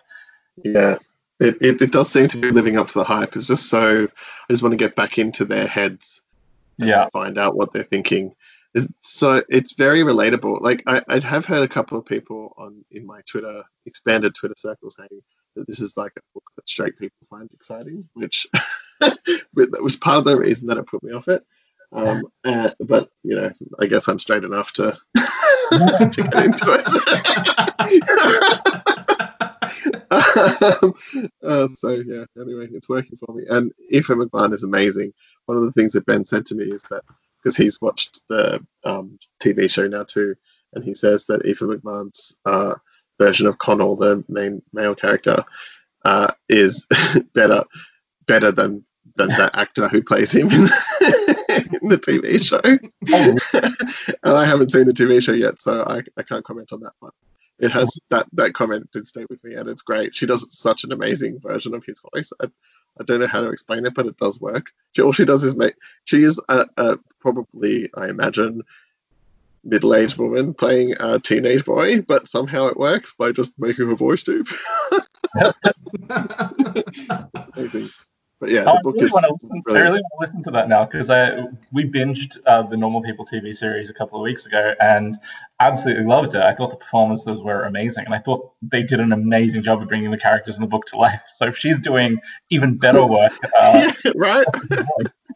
Yeah, 0.63 0.97
it, 1.39 1.57
it, 1.61 1.81
it 1.81 1.91
does 1.91 2.09
seem 2.09 2.27
to 2.29 2.37
be 2.37 2.51
living 2.51 2.77
up 2.77 2.87
to 2.89 2.99
the 2.99 3.03
hype. 3.03 3.35
It's 3.35 3.47
just 3.47 3.67
so 3.69 4.05
I 4.05 4.53
just 4.53 4.63
want 4.63 4.73
to 4.73 4.77
get 4.77 4.95
back 4.95 5.17
into 5.17 5.45
their 5.45 5.67
heads 5.67 6.21
and 6.79 6.89
Yeah, 6.89 7.09
find 7.09 7.37
out 7.37 7.55
what 7.55 7.73
they're 7.73 7.83
thinking. 7.83 8.35
It's, 8.73 8.87
so 9.01 9.41
it's 9.47 9.73
very 9.73 10.01
relatable. 10.01 10.61
Like 10.61 10.83
I, 10.85 11.01
I 11.07 11.19
have 11.19 11.45
heard 11.45 11.63
a 11.63 11.73
couple 11.73 11.97
of 11.97 12.05
people 12.05 12.53
on 12.57 12.83
in 12.91 13.05
my 13.05 13.21
Twitter 13.29 13.63
expanded 13.85 14.35
Twitter 14.35 14.55
circle 14.57 14.89
saying 14.89 15.21
that 15.55 15.67
this 15.67 15.79
is 15.79 15.97
like 15.97 16.13
a 16.17 16.21
book 16.33 16.43
that 16.55 16.69
straight 16.69 16.97
people 16.97 17.17
find 17.29 17.49
exciting, 17.53 18.07
which 18.13 18.47
that 18.99 19.79
was 19.81 19.95
part 19.95 20.19
of 20.19 20.25
the 20.25 20.37
reason 20.37 20.67
that 20.67 20.77
it 20.77 20.87
put 20.87 21.03
me 21.03 21.11
off 21.13 21.27
it. 21.27 21.45
Um, 21.91 22.23
uh, 22.43 22.71
but 22.79 23.09
you 23.23 23.35
know, 23.35 23.51
I 23.79 23.85
guess 23.85 24.07
I'm 24.07 24.19
straight 24.19 24.43
enough 24.43 24.73
to 24.73 24.97
to 25.15 26.29
get 26.31 26.45
into 26.45 26.65
it. 26.67 26.85
um, 30.11 30.93
uh, 31.43 31.67
so 31.67 31.89
yeah, 31.89 32.25
anyway, 32.39 32.67
it's 32.71 32.89
working 32.89 33.17
for 33.17 33.33
me. 33.33 33.45
And 33.49 33.71
Aoife 33.93 34.07
McMahon 34.07 34.53
is 34.53 34.63
amazing. 34.63 35.13
One 35.45 35.57
of 35.57 35.63
the 35.63 35.71
things 35.71 35.93
that 35.93 36.05
Ben 36.05 36.25
said 36.25 36.45
to 36.47 36.55
me 36.55 36.65
is 36.65 36.83
that 36.83 37.03
because 37.37 37.55
he's 37.55 37.81
watched 37.81 38.27
the 38.27 38.65
um, 38.83 39.19
TV 39.41 39.69
show 39.69 39.87
now 39.87 40.03
too, 40.03 40.35
and 40.73 40.83
he 40.83 40.95
says 40.95 41.25
that 41.27 41.45
Aoife 41.45 41.59
McMahon's 41.59 42.35
uh, 42.45 42.75
version 43.17 43.47
of 43.47 43.57
Connell, 43.57 43.95
the 43.95 44.23
main 44.27 44.61
male 44.73 44.95
character, 44.95 45.43
uh, 46.03 46.31
is 46.49 46.87
better 47.33 47.63
better 48.27 48.51
than 48.51 48.85
than 49.15 49.29
the 49.29 49.49
actor 49.53 49.87
who 49.87 50.01
plays 50.01 50.31
him 50.31 50.51
in, 50.51 50.61
in 50.61 51.89
the 51.89 51.97
TV 51.97 52.43
show. 52.43 52.59
and 54.23 54.35
I 54.35 54.45
haven't 54.45 54.71
seen 54.71 54.85
the 54.85 54.93
TV 54.93 55.21
show 55.21 55.31
yet, 55.31 55.61
so 55.61 55.83
I, 55.83 56.01
I 56.17 56.23
can't 56.23 56.43
comment 56.43 56.73
on 56.73 56.81
that 56.81 56.93
one. 56.99 57.11
It 57.57 57.71
has 57.71 57.97
that 58.09 58.27
that 58.33 58.53
comment 58.53 58.91
did 58.91 59.07
stay 59.07 59.25
with 59.29 59.43
me, 59.43 59.55
and 59.55 59.69
it's 59.69 59.81
great. 59.81 60.15
She 60.15 60.25
does 60.25 60.45
such 60.57 60.83
an 60.83 60.91
amazing 60.91 61.39
version 61.39 61.73
of 61.73 61.85
his 61.85 62.01
voice. 62.13 62.33
I, 62.41 62.47
I 62.99 63.03
don't 63.03 63.21
know 63.21 63.27
how 63.27 63.41
to 63.41 63.49
explain 63.49 63.85
it, 63.85 63.93
but 63.93 64.07
it 64.07 64.17
does 64.17 64.41
work. 64.41 64.71
She, 64.93 65.01
all 65.01 65.13
she 65.13 65.25
does 65.25 65.43
is 65.43 65.55
make. 65.55 65.75
She 66.03 66.23
is 66.23 66.39
a, 66.49 66.65
a 66.75 66.97
probably, 67.21 67.89
I 67.95 68.09
imagine, 68.09 68.63
middle-aged 69.65 70.17
woman 70.17 70.53
playing 70.53 70.93
a 70.99 71.19
teenage 71.19 71.65
boy, 71.65 72.01
but 72.01 72.27
somehow 72.27 72.67
it 72.67 72.77
works 72.77 73.13
by 73.17 73.31
just 73.31 73.53
making 73.57 73.87
her 73.87 73.95
voice 73.95 74.23
deep. 74.23 74.47
amazing. 77.55 77.89
But 78.39 78.49
yeah, 78.51 78.63
the 78.65 78.71
I 78.71 78.81
book 78.81 78.95
really 78.95 79.05
is 79.05 79.13
want 79.13 79.25
to 79.25 79.33
listen. 79.33 79.63
I 79.69 79.71
really 79.71 80.01
want 80.01 80.01
to 80.01 80.19
listen 80.19 80.43
to 80.43 80.51
that 80.51 80.67
now 80.67 80.85
because 80.85 81.09
I 81.09 81.45
we 81.71 81.89
binged 81.89 82.37
uh, 82.45 82.63
the 82.63 82.75
Normal 82.75 83.01
People 83.01 83.25
TV 83.25 83.55
series 83.55 83.89
a 83.89 83.93
couple 83.93 84.19
of 84.19 84.23
weeks 84.23 84.45
ago 84.45 84.73
and 84.81 85.17
absolutely 85.61 86.03
loved 86.03 86.35
it. 86.35 86.41
I 86.41 86.53
thought 86.53 86.69
the 86.69 86.75
performances 86.75 87.41
were 87.41 87.63
amazing, 87.63 88.05
and 88.05 88.13
I 88.13 88.19
thought 88.19 88.51
they 88.61 88.83
did 88.83 88.99
an 88.99 89.13
amazing 89.13 89.63
job 89.63 89.81
of 89.81 89.87
bringing 89.87 90.11
the 90.11 90.17
characters 90.17 90.57
in 90.57 90.61
the 90.61 90.67
book 90.67 90.85
to 90.87 90.97
life. 90.97 91.23
So 91.33 91.45
if 91.45 91.57
she's 91.57 91.79
doing 91.79 92.19
even 92.49 92.77
better 92.77 93.05
work, 93.05 93.31
uh, 93.59 93.91
yeah, 94.05 94.11
right? 94.15 94.47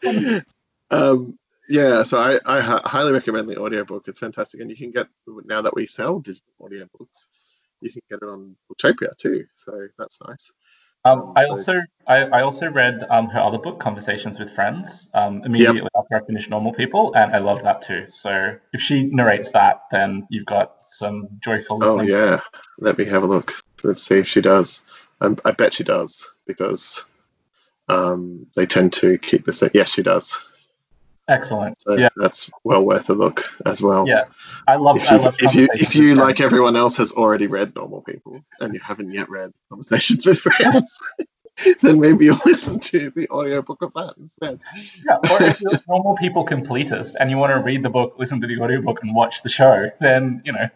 um, 0.91 1.39
yeah, 1.69 2.03
so 2.03 2.19
I, 2.19 2.39
I 2.45 2.59
highly 2.61 3.13
recommend 3.13 3.47
the 3.47 3.59
audiobook. 3.59 4.07
It's 4.07 4.19
fantastic. 4.19 4.59
And 4.59 4.69
you 4.69 4.75
can 4.75 4.91
get, 4.91 5.07
now 5.45 5.61
that 5.61 5.75
we 5.75 5.85
sell 5.85 6.19
digital 6.19 6.49
audiobooks, 6.59 7.27
you 7.79 7.91
can 7.91 8.01
get 8.09 8.19
it 8.21 8.25
on 8.25 8.55
Booktopia 8.69 9.15
too. 9.17 9.45
So 9.53 9.88
that's 9.97 10.19
nice. 10.27 10.51
Um, 11.05 11.31
I 11.35 11.45
also 11.45 11.79
I, 12.07 12.25
I 12.25 12.41
also 12.41 12.69
read 12.69 13.05
um, 13.09 13.29
her 13.29 13.39
other 13.39 13.57
book, 13.57 13.79
Conversations 13.79 14.38
with 14.38 14.53
Friends, 14.53 15.07
um, 15.13 15.43
immediately 15.45 15.88
after 15.95 16.17
I 16.17 16.25
finished 16.25 16.49
Normal 16.49 16.73
People, 16.73 17.13
and 17.15 17.33
I 17.33 17.38
loved 17.38 17.63
that 17.63 17.81
too. 17.81 18.05
So 18.09 18.57
if 18.73 18.81
she 18.81 19.03
narrates 19.03 19.51
that, 19.51 19.83
then 19.91 20.27
you've 20.29 20.45
got 20.45 20.75
some 20.89 21.29
joyful 21.39 21.77
listening. 21.77 22.11
Oh, 22.11 22.17
yeah. 22.17 22.41
Let 22.79 22.97
me 22.97 23.05
have 23.05 23.23
a 23.23 23.27
look. 23.27 23.53
Let's 23.83 24.03
see 24.03 24.17
if 24.17 24.27
she 24.27 24.41
does. 24.41 24.83
Um, 25.21 25.38
I 25.45 25.51
bet 25.51 25.73
she 25.73 25.85
does 25.85 26.31
because 26.45 27.05
um, 27.88 28.47
they 28.57 28.65
tend 28.65 28.91
to 28.93 29.17
keep 29.19 29.45
the 29.45 29.53
same. 29.53 29.71
Yes, 29.73 29.93
she 29.93 30.03
does. 30.03 30.43
Excellent. 31.29 31.79
So 31.79 31.95
yeah, 31.95 32.09
that's 32.15 32.50
well 32.63 32.83
worth 32.83 33.09
a 33.09 33.13
look 33.13 33.43
as 33.65 33.81
well. 33.81 34.07
yeah. 34.07 34.25
I 34.67 34.77
love. 34.77 34.98
If 34.98 35.12
I 35.12 35.15
you, 35.15 35.21
love 35.21 35.36
if 35.39 35.53
you, 35.53 35.67
if 35.74 35.95
you 35.95 36.15
like 36.15 36.38
Friends. 36.38 36.51
everyone 36.51 36.75
else 36.75 36.98
has 36.98 37.12
already 37.12 37.45
read 37.45 37.75
Normal 37.75 38.01
People 38.01 38.43
and 38.59 38.74
you 38.74 38.79
haven't 38.79 39.12
yet 39.12 39.29
read 39.29 39.53
Conversations 39.69 40.25
with 40.25 40.39
Friends, 40.39 40.98
then 41.81 42.00
maybe 42.00 42.25
you'll 42.25 42.39
listen 42.45 42.79
to 42.79 43.12
the 43.12 43.29
audiobook 43.29 43.83
of 43.83 43.93
that 43.93 44.15
instead. 44.17 44.59
Yeah, 45.05 45.17
or 45.17 45.43
if 45.43 45.62
you're 45.62 45.75
a 45.75 45.81
normal 45.88 46.15
people 46.17 46.45
completist 46.45 47.13
and 47.19 47.29
you 47.29 47.38
want 47.38 47.53
to 47.53 47.59
read 47.59 47.83
the 47.83 47.91
book, 47.91 48.15
listen 48.17 48.41
to 48.41 48.48
the 48.48 48.59
audiobook, 48.59 49.03
and 49.03 49.13
watch 49.13 49.43
the 49.43 49.50
show, 49.50 49.89
then 50.01 50.41
you 50.45 50.53
know. 50.53 50.67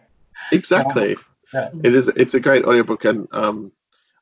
Exactly. 0.52 1.16
Yeah. 1.52 1.70
It 1.82 1.94
is. 1.96 2.06
It's 2.08 2.34
a 2.34 2.40
great 2.40 2.64
audiobook, 2.64 3.04
and 3.04 3.26
um, 3.32 3.72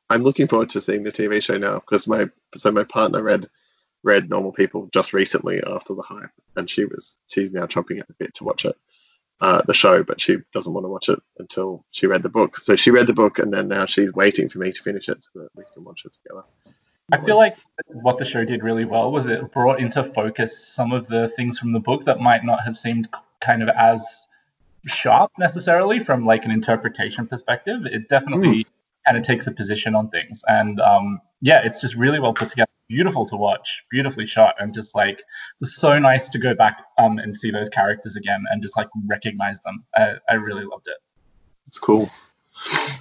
I'm 0.09 0.23
looking 0.23 0.47
forward 0.47 0.71
to 0.71 0.81
seeing 0.81 1.03
the 1.03 1.13
TV 1.13 1.43
show 1.43 1.59
now 1.59 1.75
because 1.75 2.09
my 2.09 2.31
so 2.57 2.71
my 2.71 2.85
partner 2.85 3.23
read 3.23 3.49
read 4.03 4.29
Normal 4.29 4.53
People 4.53 4.89
just 4.93 5.13
recently 5.13 5.63
after 5.65 5.95
the 5.95 6.03
hype, 6.03 6.31
and 6.57 6.69
she 6.69 6.85
was 6.85 7.17
she's 7.29 7.53
now 7.53 7.67
chomping 7.67 8.01
at 8.01 8.09
the 8.09 8.15
bit 8.15 8.35
to 8.35 8.45
watch 8.45 8.65
it, 8.65 8.77
uh, 9.41 9.63
the 9.67 9.75
show, 9.75 10.03
but 10.03 10.21
she 10.21 10.39
doesn't 10.53 10.73
want 10.73 10.85
to 10.85 10.89
watch 10.89 11.09
it 11.09 11.21
until 11.39 11.85
she 11.91 12.07
read 12.07 12.23
the 12.23 12.29
book. 12.29 12.57
So 12.57 12.77
she 12.77 12.91
read 12.91 13.07
the 13.07 13.13
book, 13.13 13.39
and 13.39 13.53
then 13.53 13.69
now 13.69 13.87
she's 13.87 14.13
waiting 14.13 14.49
for 14.49 14.59
me 14.59 14.73
to 14.73 14.83
finish 14.83 15.09
it 15.09 15.25
so 15.25 15.41
that 15.41 15.49
we 15.55 15.65
can 15.75 15.85
watch 15.85 16.05
it 16.05 16.13
together. 16.15 16.45
I 17.11 17.19
feel 17.19 17.37
like 17.37 17.55
what 17.87 18.19
the 18.19 18.25
show 18.25 18.45
did 18.45 18.63
really 18.63 18.85
well 18.85 19.13
was 19.13 19.27
it 19.27 19.53
brought 19.53 19.81
into 19.81 20.03
focus 20.03 20.67
some 20.67 20.93
of 20.93 21.09
the 21.09 21.29
things 21.29 21.59
from 21.59 21.73
the 21.73 21.81
book 21.81 22.05
that 22.05 22.21
might 22.21 22.45
not 22.45 22.63
have 22.63 22.77
seemed 22.77 23.09
kind 23.41 23.63
of 23.63 23.69
as 23.69 24.29
sharp 24.87 25.31
necessarily 25.39 26.01
from 26.01 26.25
like 26.25 26.45
an 26.45 26.51
interpretation 26.51 27.27
perspective. 27.27 27.85
It 27.87 28.09
definitely 28.09 28.67
kind 29.05 29.19
of 29.19 29.25
takes 29.25 29.47
a 29.47 29.51
position 29.51 29.95
on 29.95 30.09
things, 30.09 30.43
and 30.47 30.81
um, 30.81 31.21
yeah, 31.41 31.61
it's 31.65 31.81
just 31.81 31.97
really 31.97 32.21
well 32.21 32.33
put 32.33 32.49
together, 32.49 32.71
beautiful 32.93 33.25
to 33.27 33.37
watch, 33.37 33.85
beautifully 33.91 34.27
shot, 34.27 34.55
and 34.59 34.75
just 34.75 34.95
like 34.95 35.19
it 35.19 35.25
was 35.61 35.75
so 35.75 35.99
nice 35.99 36.29
to 36.29 36.39
go 36.39 36.55
back 36.55 36.77
um, 36.99 37.19
and 37.19 37.35
see 37.35 37.51
those 37.51 37.71
characters 37.71 38.17
again 38.17 38.45
and 38.51 38.61
just 38.61 38.77
like 38.77 38.89
recognize 39.07 39.61
them. 39.63 39.85
I, 39.95 40.13
I 40.29 40.35
really 40.35 40.65
loved 40.65 40.89
it. 40.89 40.99
It's 41.67 41.79
cool. 41.79 42.11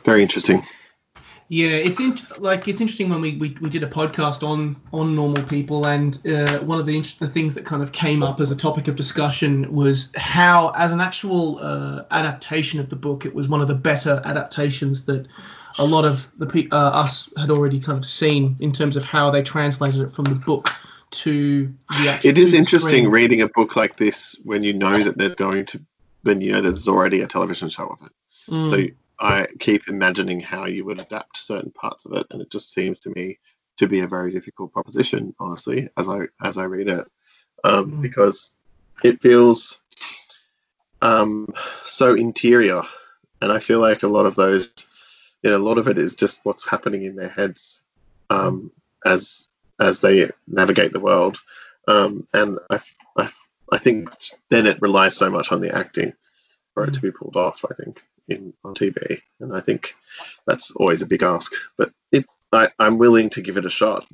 Very 0.05 0.21
interesting. 0.21 0.65
Yeah, 1.53 1.72
it's 1.72 2.00
in, 2.00 2.17
like 2.38 2.70
it's 2.70 2.79
interesting 2.79 3.10
when 3.10 3.20
we, 3.20 3.36
we, 3.36 3.58
we 3.60 3.70
did 3.70 3.84
a 3.84 3.88
podcast 3.88 4.41
on 4.41 4.77
on 4.93 5.17
normal 5.17 5.43
people, 5.43 5.86
and 5.86 6.17
uh, 6.25 6.60
one 6.60 6.79
of 6.79 6.86
the 6.86 6.96
interesting 6.96 7.27
things 7.27 7.55
that 7.55 7.65
kind 7.65 7.84
of 7.84 7.91
came 7.91 8.24
up 8.24 8.39
as 8.39 8.51
a 8.51 8.55
topic 8.55 8.88
of 8.88 8.96
discussion 8.96 9.70
was 9.70 10.13
how, 10.15 10.70
as 10.77 10.93
an 10.93 11.01
actual 11.01 11.60
uh, 11.60 12.05
adaptation 12.10 12.79
of 12.79 12.89
the 12.89 12.96
book, 12.96 13.25
it 13.25 13.36
was 13.36 13.50
one 13.50 13.60
of 13.60 13.67
the 13.67 13.75
better 13.75 14.22
adaptations 14.24 15.03
that 15.08 15.27
a 15.77 15.84
lot 15.84 16.05
of 16.05 16.31
the 16.39 16.46
pe- 16.46 16.70
uh, 16.72 16.77
us 16.77 17.29
had 17.38 17.50
already 17.50 17.81
kind 17.81 17.98
of 17.98 18.05
seen 18.05 18.55
in 18.62 18.72
terms 18.72 18.96
of 18.96 19.03
how 19.03 19.29
they 19.29 19.41
translated 19.41 20.00
it 20.00 20.13
from 20.13 20.24
the 20.24 20.36
book 20.36 20.70
to 21.10 21.65
the 21.89 22.12
actual. 22.12 22.29
It 22.29 22.38
is 22.38 22.53
interesting 22.53 23.03
screen. 23.03 23.10
reading 23.10 23.41
a 23.41 23.50
book 23.50 23.75
like 23.75 23.98
this 23.98 24.38
when 24.46 24.63
you 24.63 24.72
know 24.72 24.93
that 24.93 25.17
there's 25.17 25.36
going 25.36 25.65
to, 25.65 25.81
when 26.24 26.39
you 26.39 26.53
know 26.53 26.62
there's 26.62 26.88
already 26.88 27.20
a 27.20 27.27
television 27.27 27.67
show 27.67 27.88
of 27.88 28.05
it. 28.05 28.12
Mm. 28.50 28.70
So 28.70 28.96
I 29.21 29.45
keep 29.59 29.87
imagining 29.87 30.39
how 30.39 30.65
you 30.65 30.83
would 30.85 30.99
adapt 30.99 31.37
certain 31.37 31.71
parts 31.71 32.05
of 32.05 32.13
it, 32.13 32.25
and 32.31 32.41
it 32.41 32.49
just 32.49 32.73
seems 32.73 33.01
to 33.01 33.11
me 33.11 33.37
to 33.77 33.87
be 33.87 33.99
a 33.99 34.07
very 34.07 34.31
difficult 34.31 34.73
proposition, 34.73 35.35
honestly, 35.39 35.89
as 35.95 36.09
I 36.09 36.21
as 36.43 36.57
I 36.57 36.63
read 36.63 36.87
it, 36.87 37.05
um, 37.63 37.91
Mm. 37.91 38.01
because 38.01 38.55
it 39.03 39.21
feels 39.21 39.79
um, 41.01 41.47
so 41.83 42.13
interior, 42.15 42.81
and 43.41 43.51
I 43.51 43.59
feel 43.59 43.79
like 43.79 44.03
a 44.03 44.07
lot 44.07 44.25
of 44.25 44.35
those, 44.35 44.73
you 45.41 45.49
know, 45.49 45.57
a 45.57 45.67
lot 45.69 45.77
of 45.77 45.87
it 45.87 45.97
is 45.97 46.15
just 46.15 46.39
what's 46.43 46.67
happening 46.67 47.03
in 47.03 47.15
their 47.15 47.29
heads 47.29 47.81
um, 48.29 48.71
as 49.05 49.47
as 49.79 50.01
they 50.01 50.29
navigate 50.47 50.93
the 50.93 50.99
world, 50.99 51.39
um, 51.87 52.27
and 52.33 52.59
I, 52.69 52.79
I, 53.17 53.29
I 53.71 53.77
think 53.77 54.09
then 54.49 54.67
it 54.67 54.81
relies 54.81 55.15
so 55.15 55.29
much 55.29 55.51
on 55.51 55.61
the 55.61 55.75
acting 55.75 56.13
for 56.73 56.85
it 56.85 56.93
to 56.93 57.01
be 57.01 57.11
pulled 57.11 57.35
off. 57.35 57.65
I 57.69 57.73
think 57.73 58.01
in 58.27 58.53
on 58.63 58.73
TV, 58.73 59.21
and 59.39 59.55
I 59.55 59.61
think 59.61 59.95
that's 60.45 60.71
always 60.71 61.01
a 61.01 61.07
big 61.07 61.23
ask. 61.23 61.51
But 61.77 61.91
it's 62.11 62.37
I, 62.51 62.69
I'm 62.79 62.97
willing 62.97 63.29
to 63.31 63.41
give 63.41 63.57
it 63.57 63.65
a 63.65 63.69
shot, 63.69 64.07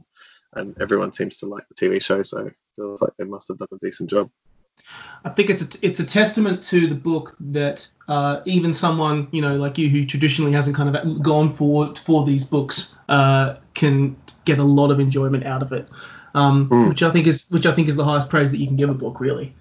and 0.54 0.80
everyone 0.80 1.14
seems 1.14 1.38
to 1.38 1.46
like 1.46 1.68
the 1.68 1.76
TV 1.76 2.02
show, 2.02 2.24
so 2.24 2.48
it 2.48 2.56
feels 2.76 3.02
like 3.02 3.16
they 3.18 3.26
must 3.26 3.48
have 3.50 3.58
done 3.58 3.68
a 3.72 3.78
decent 3.78 4.10
job. 4.10 4.30
I 5.26 5.30
think 5.30 5.50
it's 5.50 5.62
a, 5.64 5.80
it's 5.82 6.00
a 6.00 6.06
testament 6.06 6.62
to 6.64 6.88
the 6.88 6.96
book 6.96 7.36
that 7.40 7.88
uh, 8.08 8.42
even 8.46 8.74
someone 8.74 9.28
you 9.32 9.42
know 9.42 9.56
like 9.56 9.78
you 9.78 9.90
who 9.90 10.06
traditionally 10.06 10.52
hasn't 10.52 10.76
kind 10.76 10.96
of 10.96 11.22
gone 11.22 11.52
for 11.52 11.96
for 11.96 12.26
these 12.26 12.46
books 12.46 12.96
uh, 13.10 13.56
can 13.74 14.16
get 14.46 14.60
a 14.60 14.64
lot 14.64 14.92
of 14.92 15.00
enjoyment 15.00 15.46
out 15.46 15.62
of 15.62 15.74
it, 15.74 15.88
um, 16.36 16.70
mm. 16.70 16.90
which 16.90 17.04
I 17.04 17.12
think 17.12 17.28
is 17.28 17.50
which 17.50 17.66
I 17.66 17.74
think 17.74 17.88
is 17.88 17.96
the 17.96 18.06
highest 18.06 18.30
praise 18.30 18.52
that 18.52 18.58
you 18.58 18.68
can 18.68 18.78
give 18.78 18.90
a 18.90 18.94
book 18.94 19.20
really. 19.20 19.56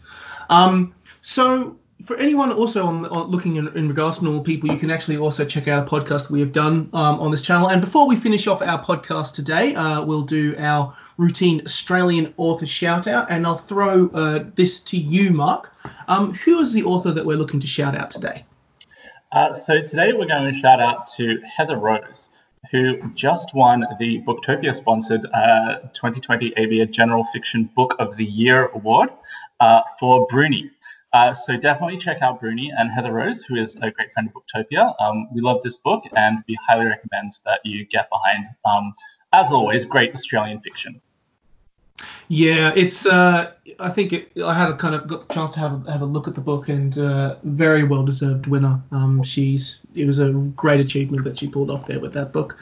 Um, 0.48 0.94
so 1.22 1.76
for 2.04 2.16
anyone 2.18 2.52
also 2.52 2.84
on, 2.84 3.06
on 3.06 3.28
looking 3.28 3.56
in, 3.56 3.68
in, 3.76 3.88
regards 3.88 4.18
to 4.18 4.24
normal 4.24 4.42
people, 4.42 4.70
you 4.70 4.76
can 4.76 4.90
actually 4.90 5.16
also 5.16 5.44
check 5.44 5.66
out 5.66 5.86
a 5.86 5.90
podcast 5.90 6.30
we 6.30 6.40
have 6.40 6.52
done 6.52 6.90
um, 6.92 7.20
on 7.20 7.30
this 7.30 7.42
channel. 7.42 7.68
And 7.68 7.80
before 7.80 8.06
we 8.06 8.16
finish 8.16 8.46
off 8.46 8.60
our 8.60 8.82
podcast 8.82 9.34
today, 9.34 9.74
uh, 9.74 10.04
we'll 10.04 10.22
do 10.22 10.54
our 10.58 10.94
routine 11.16 11.62
Australian 11.64 12.34
author 12.36 12.66
shout 12.66 13.06
out, 13.06 13.30
and 13.30 13.46
I'll 13.46 13.56
throw 13.56 14.08
uh, 14.10 14.44
this 14.54 14.80
to 14.80 14.98
you, 14.98 15.30
Mark. 15.30 15.72
Um, 16.08 16.34
who 16.34 16.58
is 16.58 16.74
the 16.74 16.84
author 16.84 17.12
that 17.12 17.24
we're 17.24 17.38
looking 17.38 17.60
to 17.60 17.66
shout 17.66 17.96
out 17.96 18.10
today? 18.10 18.44
Uh, 19.32 19.52
so 19.54 19.80
today 19.80 20.12
we're 20.12 20.26
going 20.26 20.52
to 20.52 20.60
shout 20.60 20.80
out 20.80 21.06
to 21.16 21.40
Heather 21.44 21.78
Rose, 21.78 22.28
who 22.70 23.02
just 23.14 23.54
won 23.54 23.84
the 23.98 24.20
Booktopia 24.22 24.74
sponsored 24.74 25.22
2020 25.22 26.56
ABA 26.58 26.86
General 26.92 27.24
Fiction 27.24 27.70
Book 27.74 27.96
of 27.98 28.16
the 28.16 28.24
Year 28.24 28.66
award 28.74 29.08
uh, 29.60 29.80
for 29.98 30.26
Bruny. 30.28 30.70
Uh, 31.16 31.32
so 31.32 31.56
definitely 31.56 31.96
check 31.96 32.20
out 32.20 32.42
Bruny 32.42 32.68
and 32.76 32.90
Heather 32.92 33.10
Rose, 33.10 33.42
who 33.42 33.56
is 33.56 33.74
a 33.76 33.90
great 33.90 34.12
friend 34.12 34.28
of 34.28 34.34
Booktopia. 34.34 34.94
Um, 35.00 35.28
we 35.32 35.40
love 35.40 35.62
this 35.62 35.78
book, 35.78 36.04
and 36.14 36.44
we 36.46 36.58
highly 36.68 36.84
recommend 36.84 37.32
that 37.46 37.60
you 37.64 37.86
get 37.86 38.10
behind, 38.10 38.44
um, 38.66 38.92
as 39.32 39.50
always, 39.50 39.86
great 39.86 40.12
Australian 40.12 40.60
fiction. 40.60 41.00
Yeah, 42.28 42.70
it's. 42.76 43.06
Uh, 43.06 43.52
I 43.78 43.88
think 43.88 44.12
it, 44.12 44.30
I 44.44 44.52
had 44.52 44.68
a 44.68 44.76
kind 44.76 44.94
of 44.94 45.08
got 45.08 45.26
the 45.26 45.32
chance 45.32 45.52
to 45.52 45.58
have 45.60 45.86
a, 45.86 45.92
have 45.92 46.02
a 46.02 46.04
look 46.04 46.28
at 46.28 46.34
the 46.34 46.42
book, 46.42 46.68
and 46.68 46.98
uh, 46.98 47.36
very 47.44 47.84
well 47.84 48.04
deserved 48.04 48.46
winner. 48.46 48.82
Um, 48.90 49.22
she's. 49.22 49.80
It 49.94 50.04
was 50.04 50.18
a 50.18 50.32
great 50.54 50.80
achievement 50.80 51.24
that 51.24 51.38
she 51.38 51.48
pulled 51.48 51.70
off 51.70 51.86
there 51.86 51.98
with 51.98 52.12
that 52.12 52.34
book. 52.34 52.58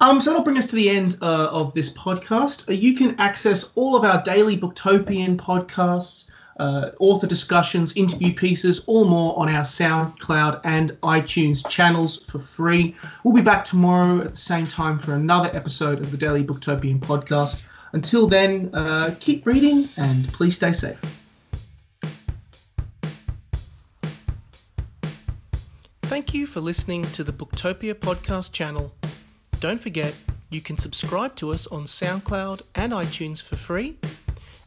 Um, 0.00 0.20
so 0.20 0.30
that'll 0.30 0.42
bring 0.42 0.58
us 0.58 0.66
to 0.70 0.74
the 0.74 0.90
end 0.90 1.18
uh, 1.22 1.50
of 1.52 1.72
this 1.74 1.92
podcast. 1.92 2.64
You 2.76 2.96
can 2.96 3.14
access 3.20 3.70
all 3.76 3.94
of 3.94 4.02
our 4.04 4.20
daily 4.24 4.56
Booktopian 4.56 5.36
podcasts 5.36 6.26
uh, 6.58 6.90
author 6.98 7.26
discussions, 7.26 7.96
interview 7.96 8.34
pieces, 8.34 8.82
all 8.86 9.04
more 9.04 9.38
on 9.38 9.48
our 9.48 9.62
SoundCloud 9.62 10.60
and 10.64 10.92
iTunes 11.02 11.66
channels 11.68 12.22
for 12.28 12.38
free. 12.38 12.94
We'll 13.24 13.34
be 13.34 13.42
back 13.42 13.64
tomorrow 13.64 14.20
at 14.20 14.30
the 14.32 14.36
same 14.36 14.66
time 14.66 14.98
for 14.98 15.14
another 15.14 15.50
episode 15.54 16.00
of 16.00 16.10
the 16.10 16.16
Daily 16.16 16.44
Booktopian 16.44 17.00
podcast. 17.00 17.62
Until 17.92 18.26
then, 18.26 18.70
uh, 18.74 19.14
keep 19.20 19.46
reading 19.46 19.88
and 19.96 20.30
please 20.32 20.56
stay 20.56 20.72
safe. 20.72 21.00
Thank 26.02 26.34
you 26.34 26.46
for 26.46 26.60
listening 26.60 27.02
to 27.04 27.24
the 27.24 27.32
Booktopia 27.32 27.94
podcast 27.94 28.52
channel. 28.52 28.92
Don't 29.60 29.80
forget, 29.80 30.14
you 30.50 30.60
can 30.60 30.76
subscribe 30.76 31.34
to 31.36 31.52
us 31.52 31.66
on 31.68 31.84
SoundCloud 31.84 32.62
and 32.74 32.92
iTunes 32.92 33.42
for 33.42 33.56
free 33.56 33.96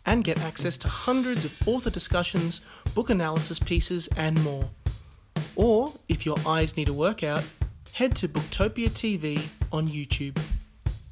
and 0.06 0.24
get 0.24 0.40
access 0.42 0.78
to 0.80 0.88
hundreds 0.88 1.46
of 1.46 1.68
author 1.68 1.90
discussions, 1.90 2.62
book 2.94 3.10
analysis 3.10 3.60
pieces, 3.60 4.08
and 4.16 4.42
more. 4.44 4.70
Or, 5.56 5.94
if 6.10 6.26
your 6.26 6.38
eyes 6.46 6.78
need 6.78 6.90
a 6.90 6.94
workout, 6.94 7.44
head 7.94 8.16
to 8.18 8.28
Booktopia 8.28 8.90
TV 8.90 9.42
on 9.72 9.88
YouTube. 9.88 10.38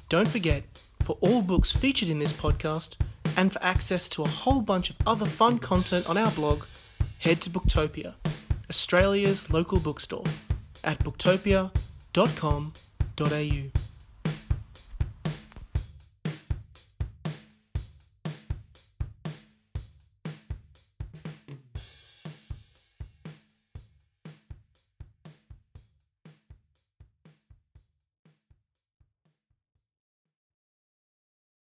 Don't 0.08 0.28
forget, 0.28 0.62
for 1.02 1.16
all 1.20 1.42
books 1.42 1.72
featured 1.72 2.08
in 2.08 2.18
this 2.18 2.32
podcast, 2.32 2.96
and 3.36 3.52
for 3.52 3.62
access 3.62 4.08
to 4.10 4.22
a 4.22 4.28
whole 4.28 4.60
bunch 4.60 4.90
of 4.90 4.96
other 5.06 5.26
fun 5.26 5.58
content 5.58 6.08
on 6.08 6.16
our 6.16 6.30
blog, 6.32 6.64
head 7.18 7.40
to 7.42 7.50
Booktopia, 7.50 8.14
Australia's 8.70 9.50
local 9.50 9.80
bookstore, 9.80 10.24
at 10.84 10.98
booktopia.com.au. 11.00 13.83